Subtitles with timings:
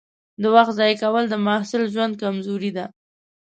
[0.41, 2.85] د وخت ضایع کول د محصل ژوند کمزوري ده.